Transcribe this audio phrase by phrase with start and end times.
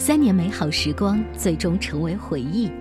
[0.00, 2.72] 三年美好时光最终成为回忆。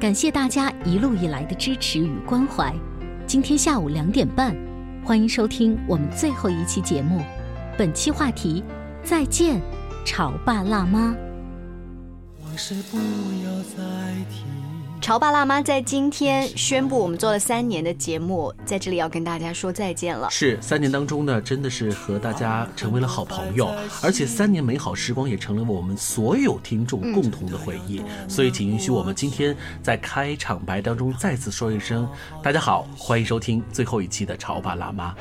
[0.00, 2.74] 感谢大家一路以来的支持与关怀。
[3.26, 4.56] 今天下午两点半，
[5.04, 7.20] 欢迎收听我们最后一期节目。
[7.76, 8.64] 本期话题：
[9.04, 9.60] 再见，
[10.06, 11.14] 潮爸辣妈。
[12.42, 14.71] 往事不要再提。
[15.02, 20.30] 潮爸辣妈在今天宣布，我们做了三年的节目，在这里要跟大家说再见了。
[20.30, 23.68] 是三年当中呢，真的是和大家成为了好朋友，
[24.00, 28.00] 而且三年美好时光也成了我们所有听众共同的回忆。
[28.28, 32.08] 所以，请允许我们今天在开场白当中再次说一声：
[32.40, 35.12] 大家好，欢迎收听最后一期的潮爸辣妈。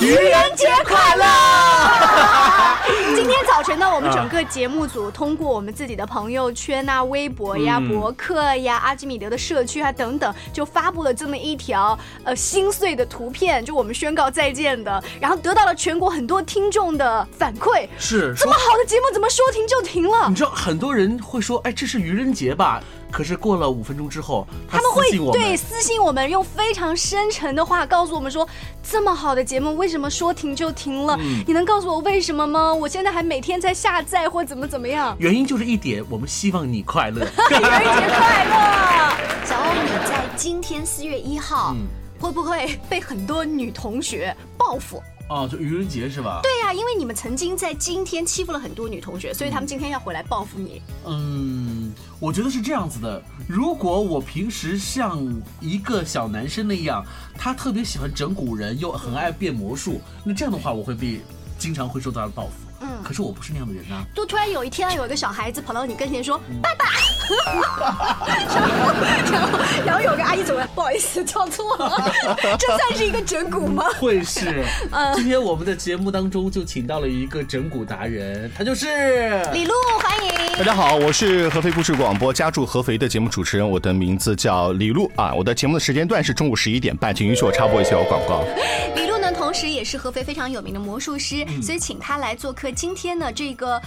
[0.00, 1.24] 愚人节快乐！
[3.14, 17.88] 今天早晨呢，我们整个节目组通过我们自己的朋友圈啊、微博呀、博客呀、阿基米德的社区啊等等，就发布了这么一条呃心碎的图片，就我们宣告再见的，然后得到了全国很多听众的反馈。
[17.98, 20.34] 是这么好的节目，怎么说停就停了你？
[20.34, 22.82] 知道很多人会说，哎，这是愚人节吧？
[23.14, 28.46] 可是过了五分钟之后，他们会对私信我们，用非常深沉的话告诉我们说，
[28.82, 31.16] 这么好的节目为什么说停就停了？
[31.20, 32.74] 嗯你能告诉我为什么吗？
[32.74, 35.14] 我现在还每天在下载或怎么怎么样。
[35.20, 37.20] 原因就是一点，我们希望你快乐。
[37.20, 39.46] 愚人节快乐！
[39.46, 41.86] 小欧，你在今天四月一号、嗯
[42.20, 45.02] 会不会被很多女同学报复？
[45.28, 46.40] 哦，就愚人节是吧？
[46.42, 50.82] 对呀、因为你们曾经在今天欺负了很多女同学，所以他们今天要回来报复你。
[51.06, 53.22] 嗯，我觉得是这样子的。
[53.48, 55.18] 如果我平时像
[55.60, 57.04] 一个小男生那样，
[57.38, 61.20] 他特别喜欢整蛊人，又很爱变魔术，那这样的话，我会被
[61.58, 62.52] 经常会受到报复。
[62.80, 64.04] 嗯可是我不是那样的人啊。
[64.14, 66.84] 就突然有一天，有一个小孩子跑到你跟前说：“爸爸。”
[68.54, 68.92] 然后，
[69.32, 72.12] 然后，然后有个阿姨走过来，不好意思，叫错了。
[72.58, 73.84] 这算是一个整蛊吗？
[73.98, 74.64] 会是。
[74.92, 80.32] 嗯今天我们的节目当中就请到了一个整蛊达人，他就是李璐，欢迎。
[80.58, 85.32] 大家好，我是合肥故事广播家住合肥的节目主持人，我的名字叫李璐啊。
[85.34, 88.44] 我的节目的时间段是中午十一点半，请允许我插播一小广告。
[88.94, 92.70] 李璐呢，同时也是合肥非常有名的魔术师，所以请他来做客。
[92.70, 93.80] 今天呢，这个。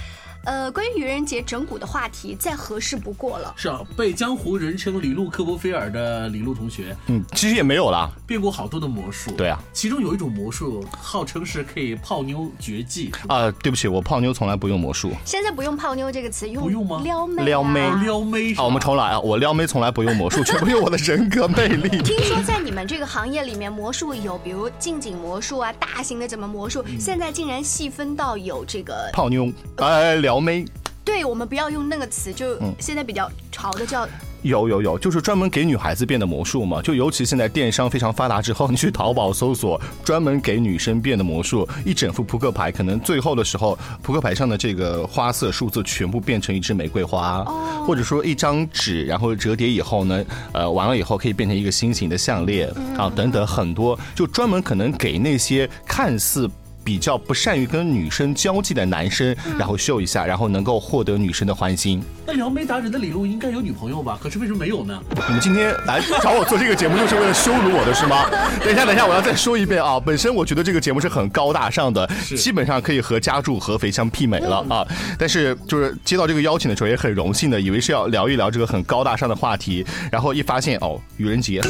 [0.47, 3.53] 呃，关于愚人节整蛊的话题，再合适不过了。
[3.57, 8.09] 是啊，被江湖人称李路科波菲尔的李路同学，嗯，其实也没有啦。
[8.25, 9.31] 变过好多的魔术。
[9.31, 13.11] 对啊，其中有一种魔术号称是可以泡妞绝技。
[13.27, 15.11] 啊、对不起，我泡妞从来不用魔术。
[15.25, 19.19] 现在不用泡妞这个词，用不用吗撩妹、啊，撩妹哦撩妹好，我们重来啊！
[19.19, 22.01] 我撩妹从来不用魔术，全部用我的人格魅力。
[22.01, 30.65] 听说在你们这个行业里面，魔术有比如近景魔术啊，大型的怎么魔术，现在竟然细分到有这个，泡妞，哎，撩妹，
[31.03, 34.07] 对我们不要用那个词，就现在比较潮的叫
[34.43, 36.79] 有有有，就是专门给女孩子变的魔术嘛。
[36.81, 47.43] 就尤其现在电商非常发达之后，你去淘宝搜索专门给女生变的魔术，一整副扑克牌，可能最后的时候，扑克牌上的这个花色数字全部变成一支玫瑰花，
[47.85, 56.49] 或者说一张纸，然后折叠以后呢，呃，完了以后可以变成一个心形的项链啊，等等很多，就专门可能给那些看似。
[56.87, 62.01] 比较不善于跟女生交际的男生，然后秀一下，然后能够获得女生的欢心。
[62.25, 64.17] 那撩妹达人的李璐应该有女朋友吧？
[64.23, 64.97] 可是为什么没有呢？
[65.27, 68.29] 你们今天来找我做这个节目，就是为了羞辱我的是吗？
[68.63, 69.99] 等一下，等一下，我要再说一遍啊！
[69.99, 74.87] 本身我觉得这个节目是很高大上的，基本上可以和家住合肥相媲美了啊。
[75.19, 81.61] 但是就是接到这个邀请的时候，也很荣幸的，以为是要聊一聊这个很高大上的话题，然后一发现哦，愚人节，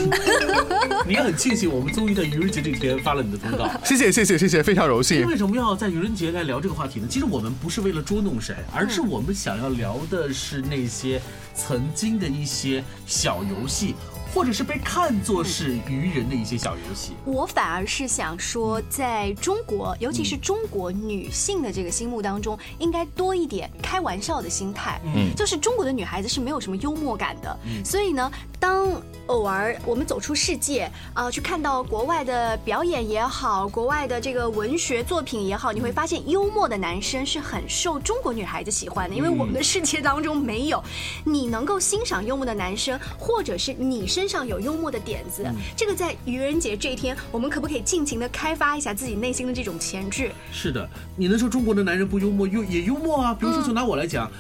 [1.08, 3.68] 你也很庆幸我们终于在愚人节这天发了你的通告。
[3.84, 5.07] 谢谢谢谢谢谢，非常荣幸。
[5.26, 7.08] 为什么要在愚人节来聊这个话题呢？
[7.10, 11.22] 其实我们不是为了捉弄谁，而是我们想要聊的是那些
[11.56, 13.96] 曾经的一些小游戏，
[14.34, 17.14] 或者是被看作是愚人的一些小游戏？
[17.26, 25.00] 我反而是想说，在中国，尤其是中国女性的这个心目当中，应该多一点开玩笑的心态。
[25.06, 40.82] 嗯，就是中国的女孩子是没有什么幽默感的，所以呢，当偶尔我们走出世界啊、去看到国外的表演也好，国外的这个文学作品也好，你会发现幽默的男生是很受中国女孩子喜欢的，因为我们的世界当中没有
[41.24, 45.46] 你能够欣赏幽默的男生，或者是你身上有幽默的点子。
[45.76, 50.32] 这个在愚人节这一天，我们可不可以尽情的开发一下自己内心的这种潜质？
[50.52, 53.34] 是的，你能说中国的男人不幽默，幽也幽默啊？
[53.34, 54.32] 比如说，就拿我来讲。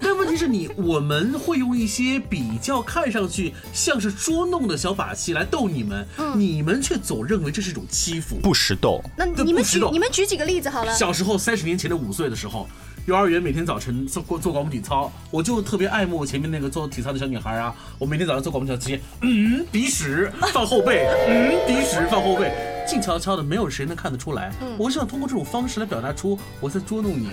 [0.00, 8.36] 但问题是你，我们会用一些比较看上去像是捉弄的小把戏来逗你们，你们却总认为这是一种欺负。
[8.42, 10.94] 不识逗，那你们举你们举几个例子好了。
[10.94, 12.68] 小时候三十年前的五岁的时候，
[13.06, 17.74] 幼儿园每天早晨做过做广播体操，我就特别爱慕前面那个做体操的小女孩啊。
[17.98, 22.52] 我每天早上做广播体操之前，嗯，鼻屎放后背，嗯，鼻屎放后背，
[22.86, 24.52] 静悄悄的，没有谁能看得出来。
[24.78, 27.30] 我是想通过这种方式来表达出我在捉弄你。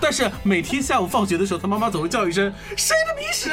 [0.00, 3.50] 但是每天下午放学的时候，他妈妈总会叫一声“谁的鼻屎”，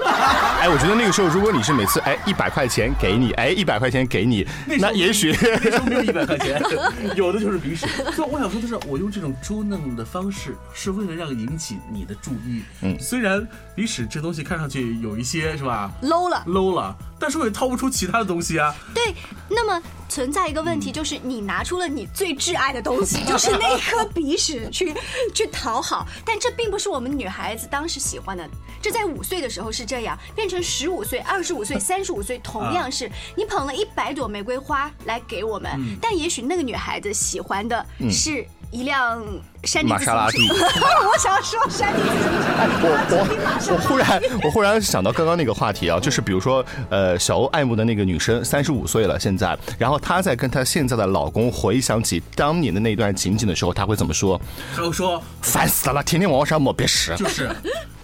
[0.60, 4.46] 哎，我觉得那个时候，如果你是每次哎一百块钱给你，哎一百块钱给你，
[4.78, 6.62] 那也许 那时候没有一百块钱，
[7.16, 7.86] 有的就是鼻屎。
[8.14, 12.62] 所以我想说的是，我用这种捉弄的方式，是为了让引起你的注意。
[12.82, 13.46] 嗯，虽然
[13.78, 16.42] 鼻屎这东西看上去有一些是吧 low 了。
[16.48, 18.74] low 了，但是我也掏不出其他的东西啊。
[18.92, 19.14] 对，
[19.48, 24.92] 那么存在一个问题，就是你拿出了你最挚爱的东西，就是那颗鼻屎去
[25.32, 28.44] 去讨好，但这并不是我们女孩子当时喜欢的。
[28.82, 35.70] 这在五岁的时候是这样，变成十五岁、二十五岁、三十五岁，同样是你捧了一百朵玫瑰花来给我们，
[36.02, 39.24] 但也许那个女孩子喜欢的是一辆
[39.64, 40.46] 山地玛莎拉蒂。
[40.48, 42.48] 我想说山地自行车。
[42.80, 54.40] 我我我忽然我忽然想到刚刚那个话题啊，就是比如说呃小欧爱慕的那个女生三十五岁了现在，然后她在跟她现在的老公回想起当年的那段情景的时候，她会怎么说？
[54.74, 57.14] 她会说，烦死了，天天往我身上抹鼻屎。
[57.16, 57.50] 就是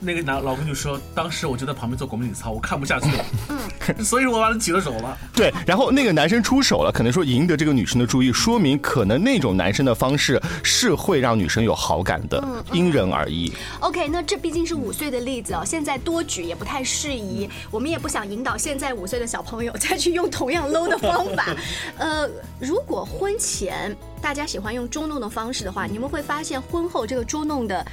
[0.05, 5.17] 那个男老公就说，当时我就在旁边做国民体操，我看不下去了，嗯所以我把他举了手了。
[5.35, 12.43] 对，然后那个男生出手了，可能说赢得这个女生的注意，说明可能那种男生的方式是会让女生有好感的，
[12.73, 13.53] 因人而异。
[13.81, 21.55] OK，那这毕竟是五岁的例子哦，现在多举也不太适宜，我们也不想引导现在五岁的小朋友再去用同样 low 的方法。
[21.99, 22.29] 呃，
[22.59, 27.85] 如果婚前大家喜欢用捉弄的方式的话，你们会发现婚后这个捉弄的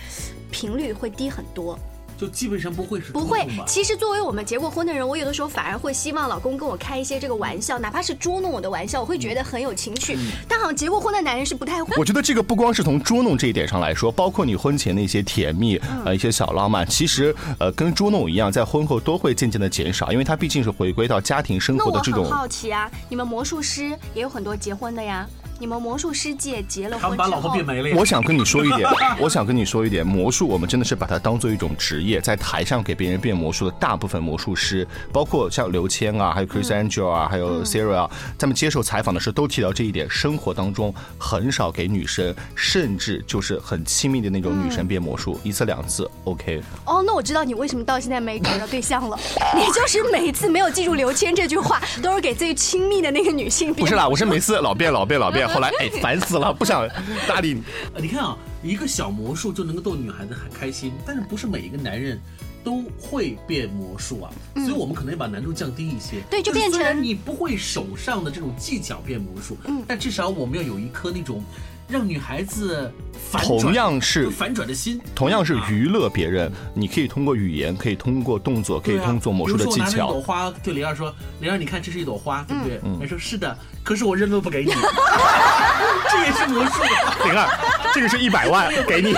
[0.50, 1.78] 频率会低很多。
[2.22, 10.16] 就基本上不会是不会其实作为我们结过婚的人，我有的时候反而会希望老公跟我开一些这个玩笑，哪怕是捉弄我的玩笑，我会觉得很有情趣。
[10.48, 11.96] 但好像结过婚的男人是不太会。
[11.98, 22.30] 我觉得这个不光是从捉弄这一点上来说，包括你婚前的一些甜蜜，呃，一些小浪漫，其实呃跟捉弄一样，在婚后都会渐渐的减少，因为它毕竟是回归到家庭生活的这种。
[22.30, 25.28] 好奇啊，你们魔术师也有很多结婚的呀。
[25.62, 27.96] 你们魔术师界结了婚之他们把老婆后，变没了。
[27.96, 46.60] 我想跟你说一点，我想跟你说一点，魔术我们真的是把它当做一种职业，在台上给别人变魔术的大部分魔术师，包括像刘谦啊，还有 Chris Angel 啊，还有 Sarah 啊，他们接受采访的时候都提到这一点，生活当中很少给女生，甚至就是很亲密的那种女生变魔术，一次两次 OK。
[46.88, 49.16] 哦，那我知道你为什么到现在没找到对象了。
[49.56, 53.86] 你就是每次没有记住刘谦这句话，都是给最亲密的那个女性变。
[53.86, 56.88] 不是啦，我是每次老变老变老变，后来哎 烦死了，不想
[57.28, 57.64] 搭理你。
[57.94, 62.20] 呃你看啊，一个小魔术就能够逗女孩子很开心，但是不是每一个男人。
[62.64, 66.18] 都会变魔术啊，所以我们可能要把难度降低一些。
[66.18, 71.44] 嗯对就就是变虽然成你不会手上的这种技巧变魔术，嗯，但至少我们要有一颗那种
[71.92, 72.90] 让女孩子
[73.30, 80.22] 反同样是反转的心，同样是啊娱乐别人，你可以通过语言，可以通过动作，可以通过魔术的技巧如说我拿朵。
[80.22, 84.72] 花对灵儿说：“灵儿，你看这是一朵花，对不对？”嗯她说：“是的。”可是我扔都不给你，
[86.10, 86.84] 这也是魔术。
[87.26, 87.50] 灵儿，
[87.94, 89.12] 这个是一百万 给你，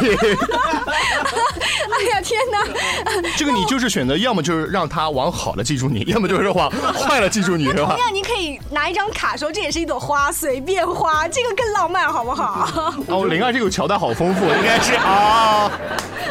[1.93, 2.63] 哎呀天哪！
[3.37, 7.99] 这个你就是选择，要么就是让他往好了记住你， 要么就是往坏了记住你，是吧同？
[7.99, 12.93] 样，你可以拿一张卡说这也是一朵花，随便花，这个更浪漫，好不好？
[13.07, 15.71] 哦，灵儿这个桥段好丰富，应该是啊。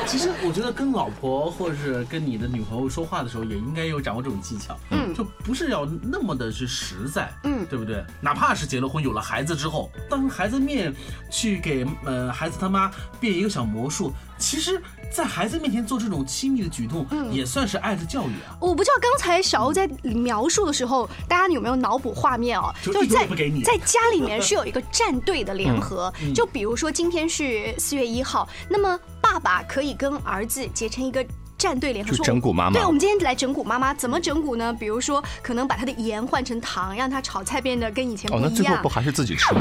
[0.05, 8.05] 其实我觉得跟老婆或者是跟你的女朋友说话的时候，也应该有掌握这种技巧，嗯，就不是要那么的是实在，嗯对不对？
[8.21, 10.93] 哪怕是结了婚有了孩子之后，当孩子面
[11.31, 12.91] 去给呃孩子他妈
[13.21, 18.59] 变一个小魔术，其实，在孩子面前做这种亲密的举动，也算是爱的教育啊。
[18.61, 22.75] 我不知道刚才小欧在描述的时候，大家有没有脑补画面哦？
[22.83, 23.25] 就是在
[23.65, 31.25] 在家里面是有一个战队的联合， 就比如说今天是四月一号，那么爸爸可以跟儿子结成一个。
[31.63, 34.73] 站队联合就说，整蛊妈妈对，我们今天来整蛊妈妈，怎么整蛊呢？
[34.73, 38.89] 比如说，可能把她的盐换成糖，让她炒菜变得跟以前不一样哦，那最后不。
[38.89, 39.61] 还是自己吃吗？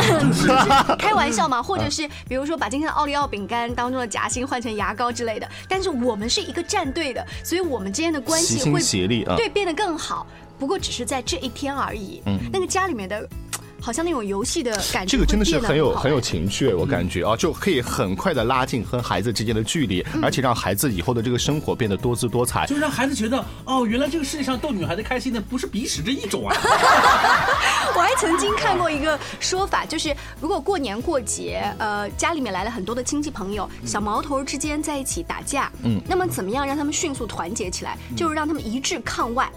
[0.98, 5.48] 开玩笑嘛， 或者是比如说把今天的奥利奥饼干当中的夹心换成牙膏之类的。
[5.70, 9.36] 但是我们是一个战队的，所以我们之间的关系会协力啊。
[9.38, 10.26] 对变得更好。
[10.60, 12.22] 不过只是在这一天而已。
[12.26, 13.28] 嗯那个家里面的，
[13.82, 22.68] 好像那种游戏的感觉，这个真的是很有很有情趣，我感觉啊，就可以很快的拉近和孩子之间的距离，嗯而且让孩子以后的这个生活变得多姿多彩。
[22.68, 26.56] 就让孩子觉得哦，原来这个世界上逗女孩子开心的不是鼻屎这一种啊。
[27.96, 37.98] 我还曾经看过一个说法，就是如果过年过节，呃，家里面来了很多的亲戚朋友，小毛头之间在一起打架，嗯那么怎么样让他们迅速团结起来？
[38.16, 39.52] 就是让他们一致抗外。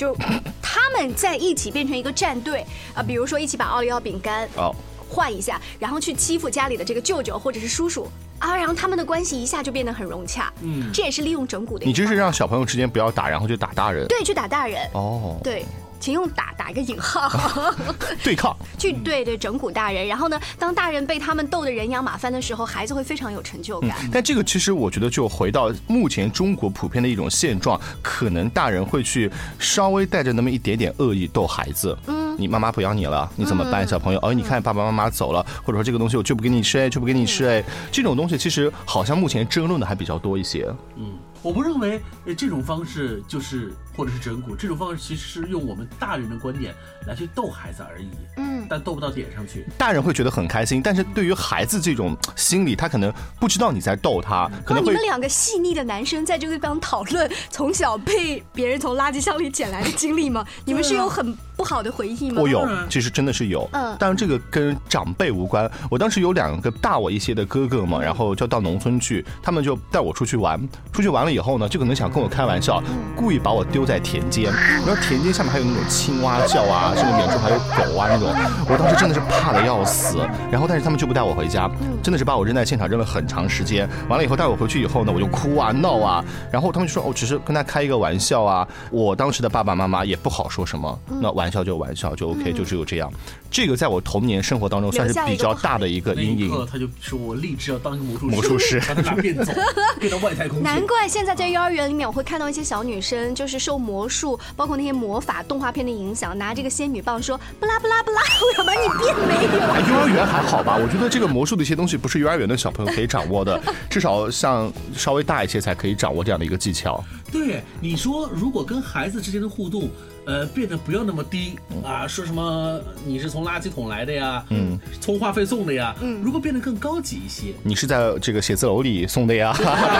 [0.00, 0.16] 就
[0.62, 2.64] 他们在一起变成一个战队
[2.94, 4.74] 啊、比如说一起把奥利奥饼干哦，
[5.06, 10.50] 换一下，然后去欺负家里的这个舅舅或者是叔叔啊，然后他们的关系一下就变得很融洽。
[10.62, 11.84] 嗯这也是利用整蛊的。
[11.84, 14.06] 你这是让小朋友之间不要打，然后就打大人。
[14.08, 15.66] 对去打大人，哦，对，
[16.00, 17.30] 请用打打一个引号。
[18.24, 18.56] 对抗。
[18.78, 23.96] 去对对整蛊大人，然后呢，当大人被他们逗得人仰马翻的时候，孩子会非常有成就感。
[24.10, 31.96] 但这个其实我觉得就回到目前中国普遍的一种现状，可能大人会去稍微带着那么一点点恶意逗孩子。
[32.06, 34.18] 嗯，你妈妈不要你了，你怎么办，小朋友？
[34.22, 40.66] 哦，你看爸爸妈妈走了，或者说这个东西我就不给你吃，哎，就不给你吃，哎，这种东西其实好像目前争论的还比较多一些。
[40.96, 46.74] 嗯，我不认为呃这种方式就是或者是整蛊，这种方式其实是用我们大人的观点
[47.06, 49.66] 来去逗孩子而已，嗯，但逗不到点上去。
[49.78, 60.44] 大人会觉得很开心，但是对于孩子这种心理，他可能不知道你在逗他，可，你们两个细腻的男生在这个地方讨论从小被别人从垃圾箱里捡来的经历吗？
[60.64, 62.40] 你们是有很不好的回忆吗？
[62.40, 63.68] 我有，其实真的是有。
[63.72, 65.70] 嗯但是这个跟长辈无关。
[65.90, 70.58] 我当时有两个大我一些的哥哥嘛，然后就到农村去，他们就带我出去玩。
[70.90, 72.82] 出去玩了以后呢，就可能想跟我开玩笑，
[73.14, 74.50] 故意把我丢在田间，
[74.86, 78.34] 然后田间下面还有那种青蛙叫啊，甚至远处还有狗啊那种。
[78.66, 80.16] 我当时真的是怕的要死。
[80.50, 81.70] 然后但是他们就不带我回家，
[82.02, 83.86] 真的是把我扔在现场扔了很长时间。
[84.08, 88.66] 完了以后带我回去以后呢，我就哭啊闹啊，然后他们就说我只是跟他开一个玩笑啊。
[88.90, 93.12] 我当时的爸爸妈妈也不好说什么，那玩笑就玩笑就 OK，就只有这样。
[93.50, 96.66] 这个在我童年生活当中算是比较大的一个阴影。
[96.70, 99.52] 他就说我立志要当一个魔术师，魔术师把他俩变走，
[99.98, 100.62] 变到外太空。
[100.62, 109.60] 难怪现在在幼儿园里面，我会看到一些小女生，就是受魔术，包括那些魔法动画片的影响，拿这个仙女棒说不拉不拉不拉，我要把你变没有。
[109.60, 110.76] 啊，幼儿园还好吧？
[110.76, 117.02] 我觉得这个魔术的一些东西不是幼儿园的小朋友可以掌握的，至少像稍微大一些才可以掌握这样的一个技巧。
[117.32, 119.88] 对，你说如果跟孩子之间的互动，
[120.30, 129.52] 呃，变得不要那么低啊，说什么你是从垃圾桶来的呀，嗯，充话费送的呀，嗯，如果变得更高级一些，你是在这个写字楼里送的呀？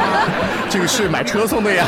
[0.71, 1.85] 这个是买车送的呀？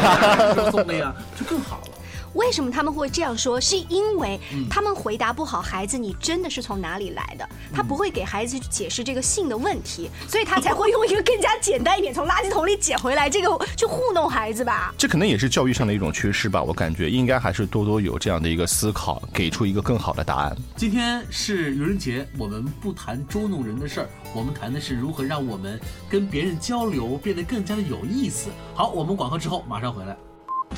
[0.72, 1.91] 送的呀，就更好了。
[2.34, 3.60] 为什么他们会这样说？
[3.60, 14.94] 是因为嗯他们回答不好孩子你真的是从哪里来的，他不会给孩子去解释这个性的问题，所以他才会用一个更加简单一点，从垃圾桶里捡回来这个 去糊弄孩子吧。
[14.96, 16.62] 这可能也是教育上的一种缺失吧。
[16.62, 20.56] 我感觉应该还是多多有这样的一个思考，给出一个更好的答案。
[20.76, 28.48] 今天是愚人节，我们不谈捉弄人的事儿，我们谈的是如何让我们跟别人交流变得更加的有意思。
[28.74, 30.16] 好，我们广告之后马上回来。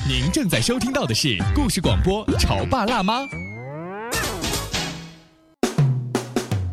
[0.03, 3.21] 您正在收听到的是故事广播《潮爸辣妈》。《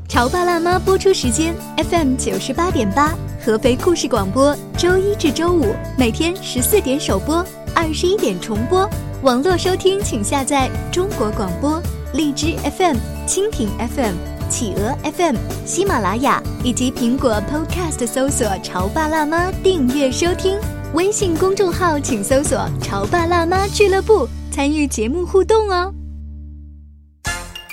[0.10, 3.14] 潮爸辣妈》播出时间：FM 九十八点八，
[3.46, 8.90] 合肥故事广播，周一至周五每天十四点首播，二十一点重播。
[9.24, 11.82] 网络收听请下载中国广播、
[12.14, 12.98] 荔枝 FM、
[13.28, 14.16] 蜻蜓 FM、
[14.50, 15.36] 企鹅 FM、
[15.66, 20.60] 喜马拉雅以及苹果 Podcast 搜索“潮爸辣妈”订阅收听。
[20.94, 25.94] 微信公众号请搜索“潮爸辣妈俱乐部”，参与节目互动哦。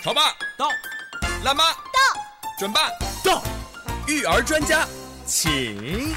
[0.04, 0.68] 潮爸到，
[1.42, 1.98] 辣妈到，
[2.60, 2.88] 准爸
[3.24, 3.42] 到，
[4.06, 4.86] 育儿专家
[5.26, 6.14] 请。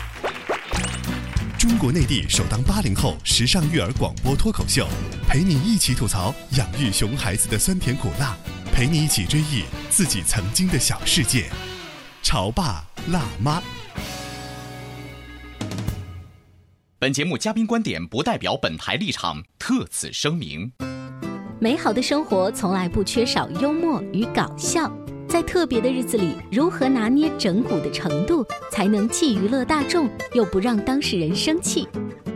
[1.57, 4.87] 中国内地首档八零后时尚育儿广播脱口秀，
[5.27, 8.37] 陪你一起吐槽养育熊孩子的酸甜苦辣，
[8.71, 11.49] 陪你一起追忆自己曾经的小世界。
[12.21, 13.59] 潮爸辣妈。
[17.01, 20.71] 本节目嘉宾观点不代表本台立场，特此声明。
[21.57, 24.87] 美好的生活从来不缺少幽默与搞笑，
[25.27, 31.87] 在特别的日子里，如何拿捏整蛊的程度，才能既娱乐大众，又不让当事人生气？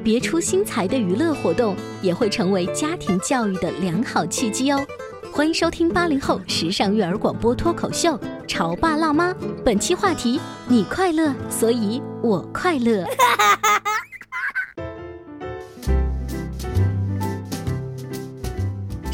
[0.03, 4.83] 别出心裁的娱乐活动，也会成为家庭教育的良好契机哦。
[5.31, 8.17] 欢迎收听八零后时尚育儿广播脱口秀
[8.47, 9.31] 《潮爸辣妈》，
[9.63, 13.05] 本期话题：你快乐，所以我快乐。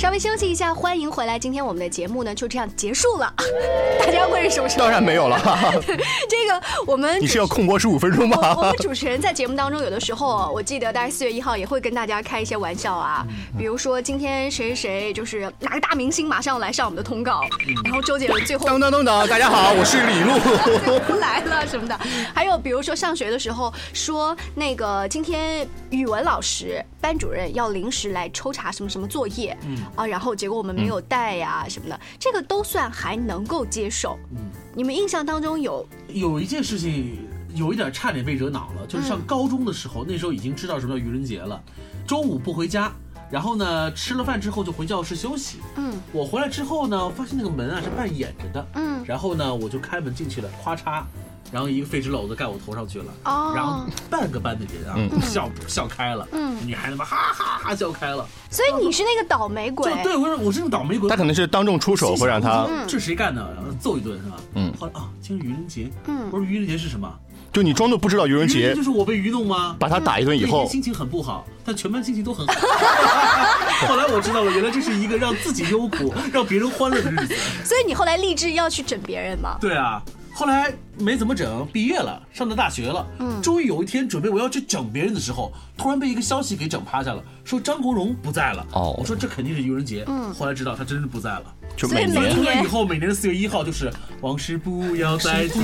[0.01, 1.38] 稍微休息一下，欢迎回来。
[1.38, 3.31] 今天我们的节目呢就这样结束了，
[4.03, 4.67] 大家会是什么？
[4.75, 5.39] 当然没有了。
[6.27, 8.55] 这个我们你是要空播十五分钟吗？
[8.58, 13.24] 我们主持人在节目当中有的时候，我记得大概四月一号也会跟大家开一些玩笑啊，
[13.60, 17.43] 比如说今天谁谁谁就是哪个大明星马上来上我们的通告，
[17.84, 20.31] 然后周杰伦最后当当当当，大家好，我是李璐
[21.22, 21.96] 来了什么的，
[22.34, 34.17] 还有比如说上学的时候说那个今天语文老师班主任要临时来抽查什么什么作业，嗯啊，然后结果我们没有带呀什么的，这个都算还能够接受。
[34.31, 34.38] 嗯，
[34.74, 41.62] 你们印象当中有有一件事情有一点差点被惹恼了，就是上高中的时候，那时候已经知道什么叫愚人节了，
[42.07, 42.91] 中午不回家。
[43.29, 45.60] 然后呢，吃了饭之后就回教室休息。
[45.77, 48.67] 嗯，我回来之后呢，发现那个门啊是半掩着的。
[48.75, 51.03] 嗯，然后呢，我就开门进去了，咔嚓，
[51.51, 53.05] 然后一个废纸篓子盖我头上去了。
[53.25, 56.27] 哦，然后半个班的人啊笑笑开了。
[56.31, 58.25] 嗯，女孩子们哈哈哈笑开了。
[58.50, 59.93] 所以你是那个倒霉鬼。
[60.03, 61.10] 对，我说我是那个倒霉鬼。
[61.10, 62.67] 他可能是当众出手会让他。
[62.88, 63.41] 这谁干的？
[63.55, 64.38] 然后揍一顿是吧？
[64.55, 64.74] 嗯。
[64.79, 65.91] 后来啊，今天愚人节。
[66.08, 66.29] 嗯。
[66.31, 67.12] 我说愚人节是什么？
[67.51, 69.75] 就你装作不知道愚人节，就是我被愚弄吗？
[69.77, 72.53] 把他打一顿以后，心情很不好，但全班心情都很好。
[73.89, 77.36] 后来我知道了，原来这是一个让自己忧苦、让别人欢乐的日子。
[77.65, 79.58] 所以你后来立志要去整别人吗？
[79.60, 80.01] 对啊，
[80.33, 83.05] 后来没怎么整，毕业了，上了大学了。
[83.19, 88.65] 嗯，终于有一天准备我要去整别人的时候，突然被一个消息给整趴下了，说张国荣不在了。
[88.73, 90.03] 哦，我说这肯定是愚人节。
[90.07, 91.43] 嗯，后来知道他真的不在了。
[91.75, 95.59] 就每年从那以后，每年的四月一号就是往事不要再提。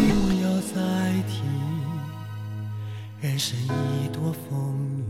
[3.20, 5.07] 人生已多风雨。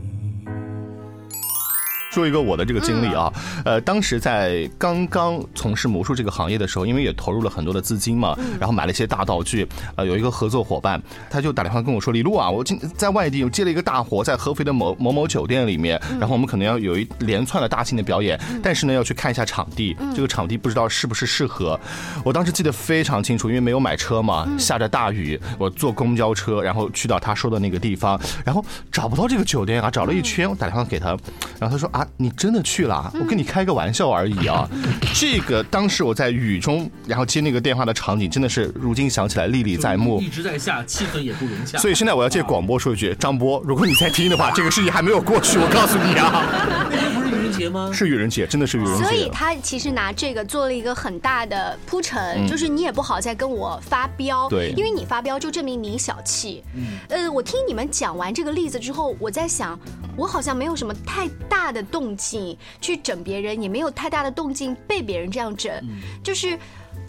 [2.18, 3.32] 说一个我的这个经历啊，
[3.64, 21.80] 呃，当时在刚刚从事魔术这个行业的时候，因为也投入了很多的资金嘛，然后买了一些大道具，呃，有一个合作伙伴，他就打电话跟我说：“李璐啊，我今在外地我接了一个大活，在合肥的某某某酒店里面，然后我们可能要有一连串的大型的表演，但是呢要去看一下场地，这个场地不知道是不是适合。”
[22.26, 31.10] 我当时记得非常清楚，因为没有买车嘛，下着大雨，我坐公交车，然后去到他说的那个地方，然后找不到这个酒店啊，找了一圈，我打电话给他，
[31.60, 32.07] 然后他说啊。
[32.16, 33.12] 你真的去了？
[33.20, 34.68] 我跟你开个玩笑而已啊！
[35.14, 40.22] 这个当时我在雨中，然后接那个电话的场景，真的是如今想起来历历在目。
[40.22, 41.78] 一直在下，气氛也不融洽。
[41.78, 46.88] 所以现在我要借广播说一句：张波，如果你在听的话，这个事情还没有过去，我告诉你啊。
[47.58, 47.90] 节吗？
[47.92, 49.04] 是愚人节，真的是愚人节。
[49.04, 56.64] 所以他其实拿这个做了一个很大的铺陈，就是你也不好再跟我发飙，对，因为你发飙就证明你小气。
[56.76, 59.78] 嗯，呃，我听你们讲完这个例子之后，我在想，
[60.18, 65.72] 我好像没有什么太大的动静去整别人，也没有太大的动静被别人这样整，
[66.24, 66.58] 就是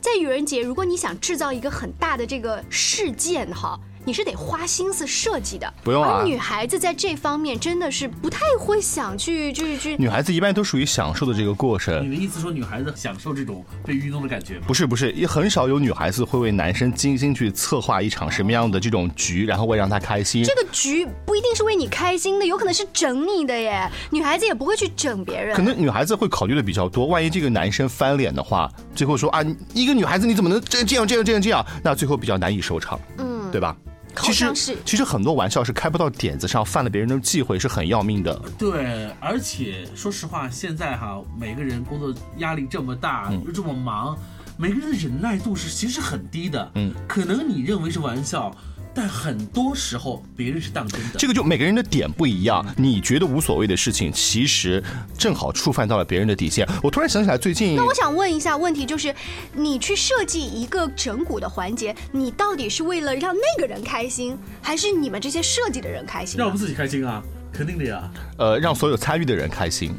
[0.01, 3.81] 在愚人节，如果你想制造一个很大的这个事件，哈。
[4.05, 6.21] 你是得花心思设计的，不用啊。
[6.21, 9.97] 而女孩子在这方面真的是不太会想去，去去。
[9.97, 12.05] 女孩子一般都属于享受的这个过程。
[12.05, 14.65] 你的意思说女孩子享受这种被愚弄的感觉吗？
[14.67, 20.43] 不是不是，也很少有女孩子会为男生精心去策划一场什么样的这种局，然后为让他开心。
[20.45, 23.91] 这个局不一定是为你开心的，有可能是整你的耶。
[24.11, 25.55] 女孩子也不会去整别人。
[25.55, 31.65] 可能女孩子会考虑的比较多，万一这个男生翻脸的话，最后说啊，一个女孩子你怎么能这这样这样这样这样？
[31.83, 33.77] 那最后比较难以收场，嗯，对吧？
[34.21, 38.35] 其实其实很多玩笑是开不到点子上，犯了别人的忌讳是很要命的。
[38.59, 44.19] 对，而且说实话，现在哈，每个人工作压力这么大，又这么忙，
[44.57, 46.69] 每个人的忍耐度是其实很低的。
[46.75, 48.53] 嗯，可能你认为是玩笑。
[48.95, 51.19] 但很多时候，别人是当真的。
[51.19, 54.83] 这个就每个人的点不一样，你觉得无所谓的事情，其实
[55.17, 56.69] 正好触犯到了别人的底线。
[56.83, 59.15] 我突然想起来，最近那我想问一下问题，就是
[59.55, 66.37] 你去设计一个整蛊的环节，你到底是为了让那个人开心，还是你们这些设计的人开心？
[66.37, 67.23] 让我们自己开心啊，
[67.53, 68.11] 肯定的呀。
[68.37, 69.93] 呃，让所有参与的人开心。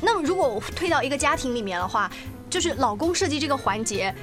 [0.00, 2.08] 那如果我推到一个家庭里面的话，
[2.48, 4.14] 就是老公设计这个环节。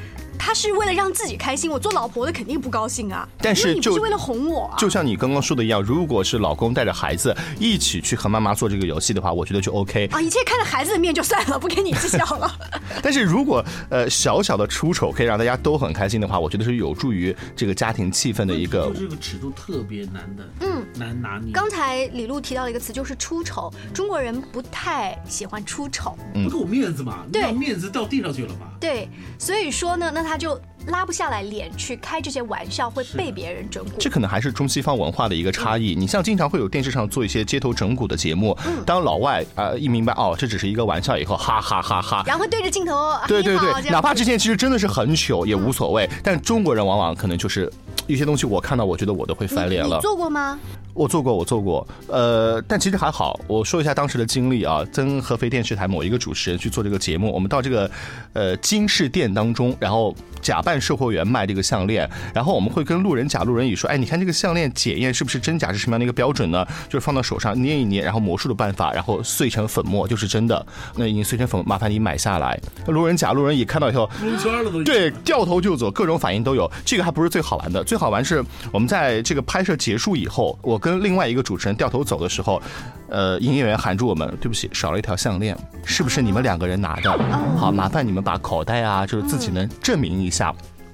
[0.46, 3.26] 他是为了让自己开心，我做老婆的肯定不高兴啊。
[3.38, 10.22] 但是就是为了哄我，就像你刚刚说的一样，如果是老公带着孩子一起去和妈妈做这个游戏的话，我觉得就 OK 啊。
[10.22, 12.60] 一切看着孩子的面就算了，不跟你计较了。
[13.02, 18.92] 但是如果呃小小的出丑可以让大家都很开心的话，我觉得是有助于这个家庭气氛的一个。
[18.94, 21.54] 这个尺度特别难的，嗯，难拿捏。
[21.54, 23.74] 刚才李璐提到了一个词，就是出丑。
[23.94, 27.24] 中国人不太喜欢出丑，不给我面子嘛？
[27.32, 28.68] 对，面子到地上去了嘛？
[28.84, 29.08] 对，
[29.40, 30.60] 所以说呢，那他就。
[30.88, 33.90] 拉不下来脸去开这些玩笑，会被别人整蛊。
[34.00, 35.96] 这可能还是中西方文化的一个差异。
[35.96, 46.10] 你像经常会有电视上做一些街头整蛊的节目，当老外啊一明白哦这只是一个玩笑以后，哈哈哈哈，然后对着镜头，对对对，哪怕之前其实真的是很糗也无所谓。
[46.24, 47.72] 但中国人往往可能就是
[48.08, 50.00] 一些东西我看到我觉得我都会翻脸了。
[50.02, 50.60] 做过吗？
[50.94, 53.40] 我做过，我做过，呃，但其实还好。
[53.48, 57.90] 我说一下当时的经历啊，跟合肥电视台某一个主持人去做这个节目，我们到这个
[58.34, 66.66] 呃金饰店当中，然后假扮售货员卖这个项链，然后我们会跟路人甲、路人乙说，哎，你看这个项链检验是不是真假是什么样的一个标准呢？
[66.88, 70.66] 就是放到手上捏一捏，然后魔术的办法，然后碎成粉末就是真的。
[70.96, 72.60] 那已经碎成粉，麻烦你买下来。
[72.88, 74.84] 路人甲、路人乙看到以后，蒙圈了都。
[74.84, 76.70] 对，掉头就走，各种反应都有。
[76.86, 82.62] 这个还不是最好玩的，最好玩是我们在这个拍摄结束以后，我跟另外一个主持人掉头走的时候，
[83.10, 87.18] 呃，营业员喊住我们，对不起，少了一条项链，是不是你们两个人拿的？
[87.58, 90.54] 好，麻烦你们把口袋啊，就是自己能证明一下。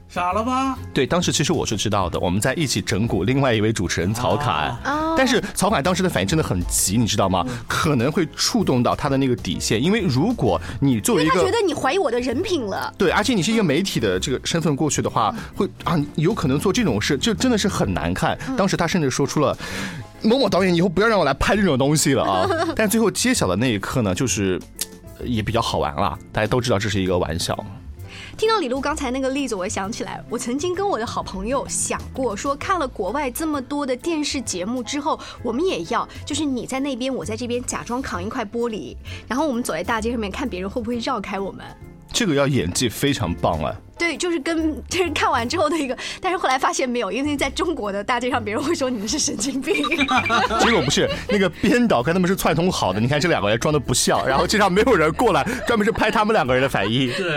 [0.09, 0.75] 傻了吧？
[0.91, 4.75] 对，当时其实我是知道的，我们在一起整蛊另外一位主持人曹侃，
[5.15, 7.45] 但是曹凯当时的反应真的很急，你知道吗？
[7.67, 18.35] 可能会触动到他的那个底线，因为如果你作为一个，他觉得你怀疑我的人品了，对，而且你是一个媒体的这个身份过去的话，会啊，有可能做这种事，就真的是很难看。
[18.57, 19.55] 当时他甚至说出了
[20.23, 22.49] 某某导演以后不要让我来拍这种东西了啊！
[22.75, 24.59] 但最后揭晓的那一刻呢，就是
[25.23, 27.55] 也比较好玩了，大家都知道这是一个玩笑。
[28.39, 38.95] 听到李璐刚才那个例子，我想起来，我曾经跟我的好朋友想过，说看了国外这么多的电视节目之后，我们也要，就是你在那边，我在这边，假装扛一块玻璃，
[39.27, 41.65] 然后我们走在大街上面，看别人会不会绕开我们。
[42.13, 43.75] 这个要演技非常棒啊！
[43.99, 49.75] 对，就是跟就是看完之后的一个，但是后来发现没有，因为在中国的大街上，别人会说你们是神经病。
[50.63, 52.99] 结果不是，那个编导跟他们是串通好的。
[52.99, 57.11] 你看这两个人装的不像，然后街上没有人过来，专门是拍他们两个人的反应。
[57.11, 57.29] 对。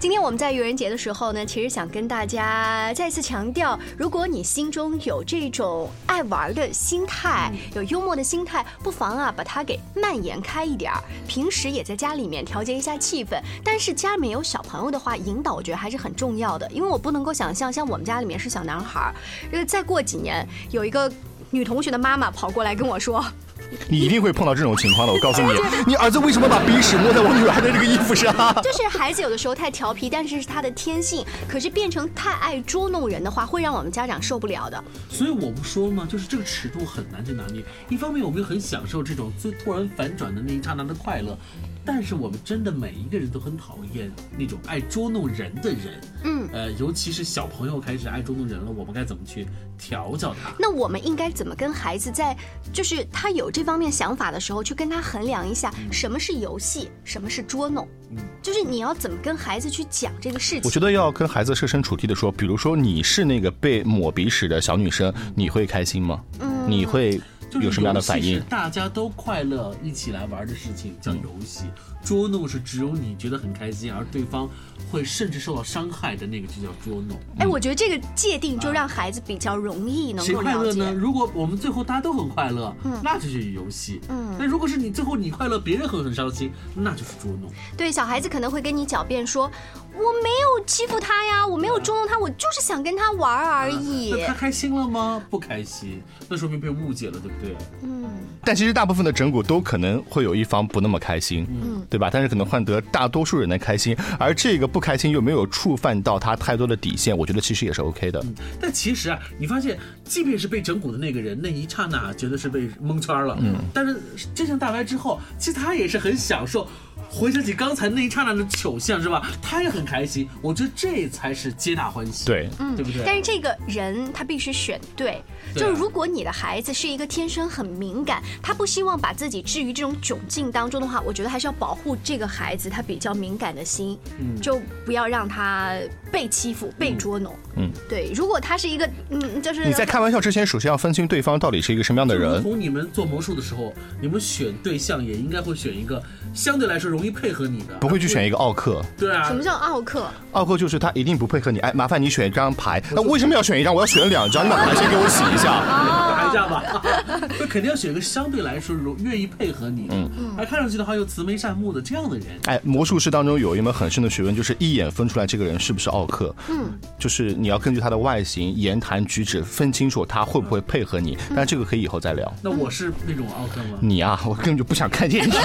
[0.00, 11.00] 今天我们在愚人节的时候呢，其实想跟大家再次强调，如果你心中有这种爱玩的心态，有幽默的心态，不妨啊把它给蔓延开一点儿。
[11.28, 16.68] 平时也在家里面调节一下气氛，但是家里面有小朋友的话，引导我觉得还是很重要的。
[16.72, 19.14] 因为我不能够想象，像我们家里面是小男孩儿，
[19.52, 21.08] 呃，再过几年有一个
[21.50, 23.24] 女同学的妈妈跑过来跟我说。
[23.88, 28.30] 你一定会碰到这种情况的，我告诉你， 你儿子为什么把鼻屎摸在我女儿的这个衣服上？
[28.62, 31.24] 就是孩子有的时候太调皮，但是是他的天性。
[31.48, 34.82] 可是变成太爱捉弄人的话，会让我们家长受不了的。
[35.08, 36.06] 所以我不说吗？
[36.10, 37.64] 就是这个尺度很难去拿捏。
[37.88, 41.38] 一方面，我们很享受这种最突然反转的那一刹那的快乐，
[41.84, 46.00] 但是我们真的每一个人都很讨厌那种爱捉弄人的人。
[46.24, 49.46] 嗯，呃，尤其是小朋友开始爱捉弄人了，我们该怎么去
[49.78, 50.52] 调教他？
[50.58, 52.36] 那我们应该怎么跟孩子在，
[52.72, 57.88] 就是他有这方面想法的时候，去跟他衡量一下什么是游戏，什么是捉弄？
[58.10, 60.62] 嗯，就是你要怎么跟孩子去讲这个事情？
[60.64, 66.22] 我觉得要跟孩子设身处地的说，比如说你是那个被抹鼻屎的小女生，你会开心吗？
[66.40, 67.20] 嗯，你会
[67.60, 68.40] 有什么样的反应？
[68.48, 71.64] 大家都快乐一起来玩的事情叫游戏，
[72.04, 74.48] 捉弄是只有你觉得很开心，而对方。
[74.90, 77.18] 会甚至受到伤害的那个就叫捉弄。
[77.38, 80.90] 哎，我觉得这个界定就让孩子比较容易能够了解。
[80.90, 84.02] 如果我们最后大家都很快乐，嗯，那就是游戏。
[84.10, 87.50] 嗯，那如果是你最后你快乐，别人会很伤心，那就是捉弄。
[87.74, 89.50] 对，小孩子可能会跟你狡辩说，
[89.94, 94.10] 我没有欺负他呀，我没有捉弄他，我就是想跟他玩而已。
[94.10, 95.24] 那他开心了吗？
[95.30, 97.56] 不开心，那说明被误解了，对不对？
[97.82, 98.04] 嗯。
[98.44, 102.10] 但其实大部分的整蛊都可能会有一方不那么开心，嗯，对吧？
[102.12, 104.82] 但是可能换得大多数人的开心，而这个不。
[104.82, 108.20] 开心又没有触犯到他太多的底线，我觉得其实也是 OK 的。
[108.60, 113.96] 但其实啊，你发现，即便是被整蛊的那个人，那一刹那觉得是被蒙圈了，嗯，但是
[114.34, 116.66] 真相大白之后，其实他也是很享受。
[117.08, 119.22] 回想起刚才那一刹那的糗相，是吧？
[119.42, 120.26] 他也很开心。
[120.40, 123.02] 我觉得这才是皆大欢喜，对，嗯，对不对？
[123.04, 125.22] 但是这个人他必须选对，
[125.54, 135.74] 就是如果你的孩子是一个天生很敏感，他不希望把自己置于这种窘境当中的话，我觉得还是要保护这个孩子他比较敏感的心，嗯，就不要让他
[136.10, 137.34] 被欺负、被捉弄。
[137.56, 138.10] 嗯，对。
[138.14, 142.40] 如果他是一个，嗯，就是你在开玩笑之前，首先要分清对方到底是一个什么样的人。
[142.42, 147.02] 从你们做魔术的时候，你们选对象也应该会选一个相对来说容。
[147.02, 148.80] 易配合你的，不会去选一个奥克。
[148.96, 150.06] 对啊，什么叫奥克？
[150.30, 151.58] 奥克就是他一定不配合你。
[151.58, 152.80] 哎，麻烦你选一张牌。
[152.92, 153.74] 那为什么要选一张？
[153.74, 156.01] 我要选两张，你把牌先给我洗一下，打
[156.32, 156.82] 一下吧。
[157.38, 162.26] 那肯定要选一个相对来说容愿意配合你，嗯，还看上去的话又慈眉善目的这样的人。
[162.46, 166.34] 哎，魔术师当中有一门很深的学问，就是一眼分出来这个人是不是奥克。
[166.48, 171.18] 嗯，就是你要根据他的外形、言谈举止分清楚他会不会配合你。
[171.36, 172.32] 但这个可以以后再聊。
[172.42, 173.78] 那我是那种奥克吗？
[173.80, 175.32] 你啊，我根本就不想看见你。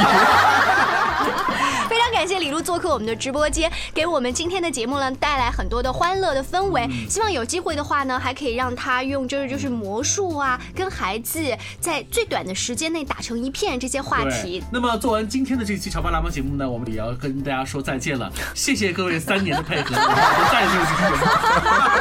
[2.17, 6.89] 感谢李璐做客我们的直播间，给我们今天的节目呢带来很多的欢乐的氛围。
[7.07, 11.39] 希望有机会的话呢，还可以让他用就是就是魔术啊，跟孩子
[11.79, 14.63] 在最短的时间内打成一片这些话题。
[14.71, 18.33] 那么做完今天的这期《潮爸辣妈》节目呢，我们也要跟大家说再见了。
[18.55, 20.95] 谢谢各位三年的配合，再次谢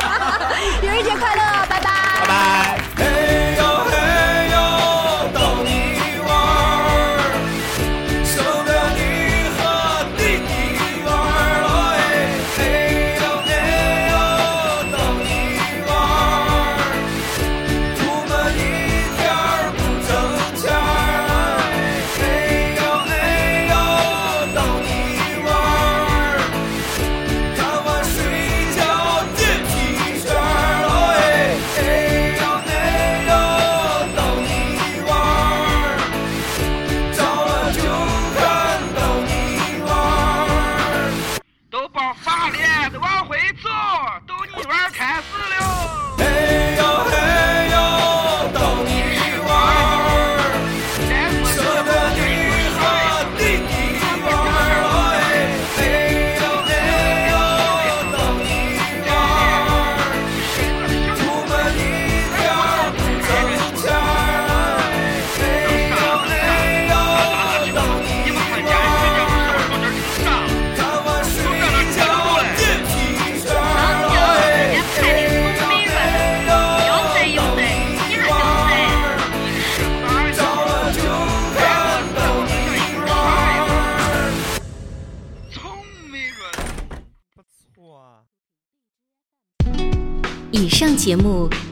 [0.01, 0.06] 谢。